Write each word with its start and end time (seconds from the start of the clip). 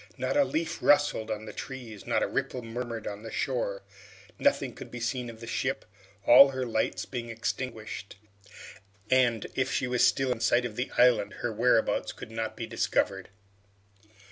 Not 0.17 0.35
a 0.35 0.43
leaf 0.43 0.79
rustled 0.81 1.29
on 1.29 1.45
the 1.45 1.53
trees, 1.53 2.07
not 2.07 2.23
a 2.23 2.27
ripple 2.27 2.63
murmured 2.63 3.05
on 3.05 3.21
the 3.21 3.29
shore. 3.29 3.83
Nothing 4.39 4.73
could 4.73 4.89
be 4.89 4.99
seen 4.99 5.29
of 5.29 5.41
the 5.41 5.45
ship, 5.45 5.85
all 6.25 6.49
her 6.49 6.65
lights 6.65 7.05
being 7.05 7.29
extinguished, 7.29 8.15
and 9.11 9.45
if 9.53 9.71
she 9.71 9.85
was 9.85 10.03
still 10.03 10.31
in 10.31 10.39
sight 10.39 10.65
of 10.65 10.75
the 10.75 10.89
island, 10.97 11.33
her 11.45 11.53
whereabouts 11.53 12.13
could 12.13 12.31
not 12.31 12.57
be 12.57 12.65
discovered. 12.65 13.29